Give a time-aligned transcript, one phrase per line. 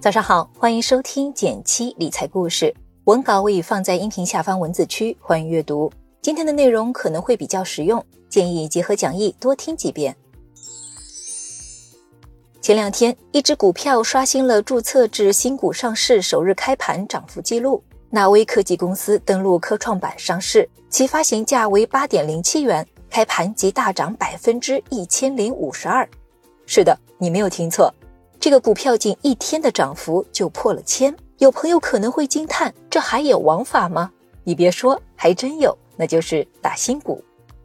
[0.00, 5.92] 早上好，欢迎收听减七理财故事，文稿我已放在音频下方文字区，欢迎阅读。
[6.22, 10.16] 今天的内容可能会比较实用，建议结合讲义多听几遍。
[12.62, 17.84] 前两天，一只股票刷新了注册制新股上市首日开盘涨幅记录。
[18.08, 26.08] 纳威科技公司登陆科创板上市，其发行价为八点零七元，开盘即大涨百分之一千零五十二。
[26.64, 27.94] 是的，你没有听错。
[28.40, 34.10] 这个股票仅一天的涨幅就破了千，有朋友可能会惊叹：这还有王法吗？
[34.44, 37.22] 你别说，还真有，那就是打新股。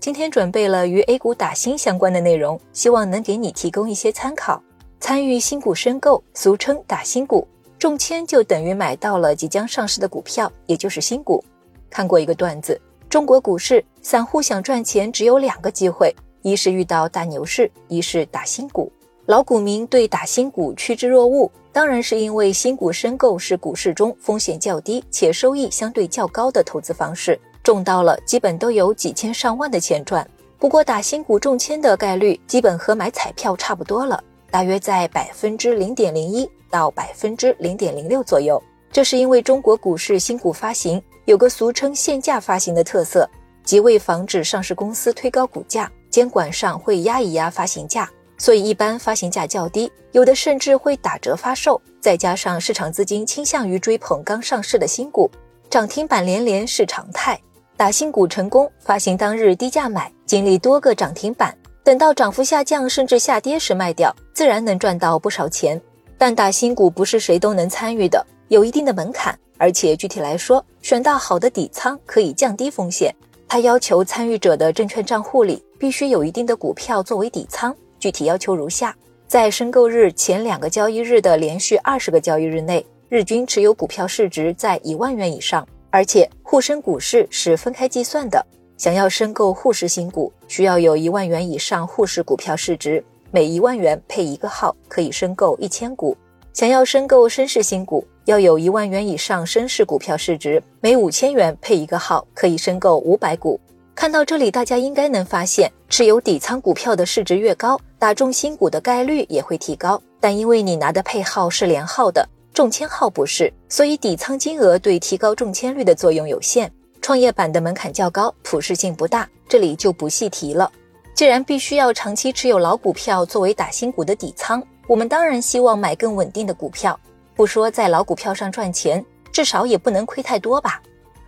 [0.00, 4.60] 今天准备了与 A 股打新相关的内容，希望能给你提供一些参考。
[4.98, 7.46] 参与新股申购，俗称打新股，
[7.78, 11.44] 中签就等于买到了即将上市的股票，也就是新股。
[11.88, 16.12] 看过一个段子：中国股市散户想赚钱只有两个机会，
[16.42, 18.90] 一是遇到大牛市，一是打新股。
[19.26, 30.24] 老股民对打新股趋之若鹜，当然是因为新股申购是股市中风险较低且收益相对较高的投资方式，中到了基本都有几千上万的钱赚。
[30.60, 38.62] 不过打新股中签的概率基本和买彩票差不多了，大约在百分之零点零一到百分之零点零六左右。
[38.92, 43.28] 这是因为中国股市新股发行有个俗称限价发行的特色，
[43.64, 48.08] 即为防止上市公司推高股价，监管上会压一压发行价。
[48.38, 51.80] 所以，一般发行价较低，有的甚至会打折发售。
[52.00, 55.30] 再加上市场资金倾向于追捧刚上市的新股，
[55.68, 57.40] 涨停板连连是常态。
[57.76, 65.80] 打新股成功，发行当日低价买，经历多个涨停板，等到涨幅下降甚至下跌时卖掉，自然能赚到不少钱。
[66.16, 73.14] 但打新股不是谁都能参与的，有一定的门槛，而且具体来说，选到好的底仓可以降低风险。
[73.48, 77.74] 它要求参与者的证券账户里必须有一定的股票作为底仓。
[78.06, 78.94] 具体要求如下：
[79.26, 88.46] 在申购日前两个交易日的连续二十个交易日内，日均持有股票市值在一万元以上，而且沪深股市是分开计算的。
[88.76, 93.02] 想要申购沪市新股，需要有一万元以上沪市股票市值，
[93.32, 96.16] 每一万元配一个号，可以申购一千股；
[96.52, 103.58] 想要申购深市新股，要有一万元以上深市股票市值，每五千元配一个号，可以申购五百股。
[103.96, 110.00] 看到这里，大家应该能发现，持有底仓股票的市值越高，打中新股的概率也会提高。
[110.20, 116.70] 但因为你拿的配号是连号的，中签号不是，所以底仓金额对提高中签率的作用有限。
[117.00, 120.70] 创业板的门槛较高，普适性不大，这里就不细提了。
[121.14, 127.00] 既然必须要长期持有老股票作为打新股的底仓，我们当然希望买更稳定的股票，
[127.34, 129.02] 不说在老股票上赚钱，
[129.32, 130.82] 至少也不能亏太多吧。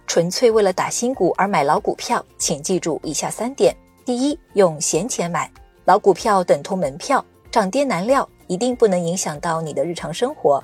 [0.08, 3.76] 纯粹为了打新股而买老股票，请记住以下三点：
[4.06, 5.52] 第一，用闲钱买
[5.84, 10.58] 老股票等同门票，涨跌难料，一定不能影响到你的日常生活；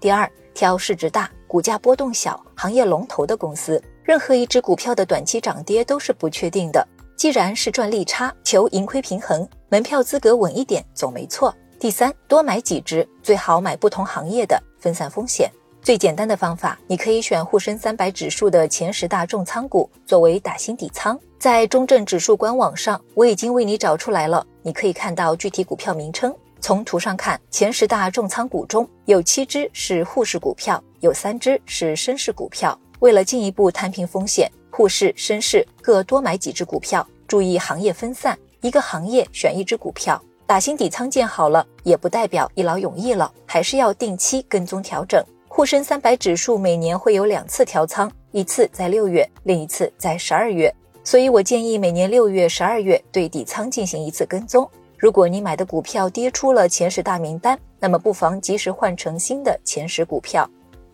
[0.00, 6.84] 第二，挑市值大、股价波动小、行业龙头的公司，任何一只股票的短期涨跌都是不确定的。
[7.14, 11.54] 既然是赚利差，求盈亏平衡，门票资格稳一点总没错。
[11.78, 15.50] 第三，多买几只，最好买不同行业的，分散风险。
[15.82, 21.18] 最简单的方法，你可以选沪深三百指数的前十大重仓股作为打新底仓。
[21.38, 26.34] 在中证指数官网上，我已经为你找出来了，你可以看到具体股票名称。
[26.60, 32.78] 从图上看，前十大重仓股中有七只是沪市股票，有三只是深市股票。
[32.98, 40.20] 为了进一步摊平风险，沪市、深市各多买几只股票，注意行业分散，一个行业选一只股票。
[40.44, 45.24] 打新底仓建好了，也不代表一劳永逸了，还是要定期跟踪调整。
[45.58, 50.72] 沪深三百指数每年会有两次调仓，一次在六月，另一次在十二月。
[51.02, 54.70] 所以我建议每年六月、十二月对底仓进行一次跟踪。
[54.96, 60.48] 如果你买的股票跌出了前十大名单，那么不妨及时换成新的前十股票。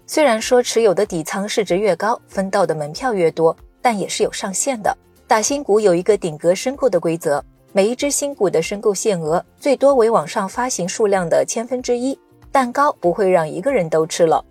[0.06, 4.96] 虽然说持有的底仓市值越高，分到的门票越多，但也是有上限的。
[5.26, 7.44] 打新股有一个顶格申购的规则，
[7.74, 12.18] 每一只新股的申购限额最多为网上发行数量的千分之一，
[12.50, 14.42] 蛋糕不会让一个人都吃了。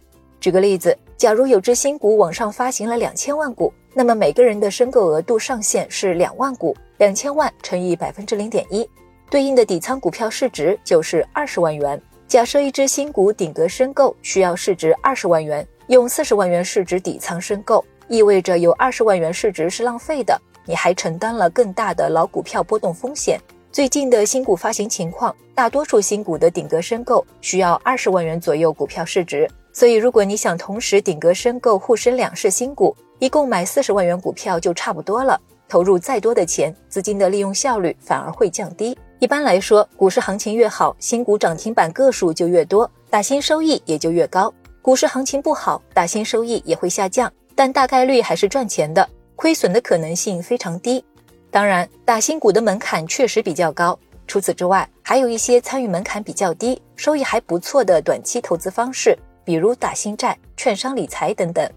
[0.44, 8.86] 举个例子，假如有只新股网上发行了两千万股，那么每个人的申购额度上限是两万股，两千万乘以百分之零点一，
[9.30, 11.98] 对应的底仓股票市值就是二十万元。
[12.28, 23.39] 假设一只新股顶格申购需要市值二十万元，用四十万元市值底仓申购，意味着有二十万元市值是浪费的，你还承担了更大的老股票波动风险。
[23.72, 29.50] 最近的新股发行情况，大多数新股的顶格申购需要二十万元左右股票市值。
[29.74, 35.38] 所以，如果你想同时顶格申购沪深两市新股，一共买四十万元股票就差不多了。
[35.68, 38.96] 投入再多的钱，资金的利用效率反而会降低。
[39.18, 44.54] 一般来说，股市行情越好，新股涨停板个数就越多，打新收益也就越高。
[44.84, 51.04] 股市行情不好，打新收益也会下降，但大概率还是赚钱的，亏损的可能性非常低。
[51.50, 53.98] 当然，打新股的门槛确实比较高。
[54.28, 61.69] 除此之外，还有一些参与门槛比较低、收益还不错的短期投资方式，比如打新债、券商理财等等。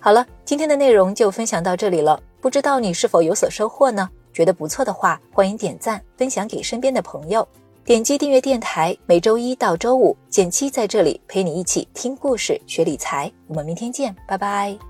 [0.00, 2.22] 好了，今天的内容就分享到这里了。
[2.40, 4.08] 不知道你是否有所收获呢？
[4.32, 7.46] 觉得不错的话，欢迎点赞分享给身边的朋友，
[7.84, 8.96] 点击订阅电台。
[9.06, 13.30] 每周一到周五，简七在这里陪你一起听故事、学理财。
[13.48, 14.87] 我们明天见，拜拜。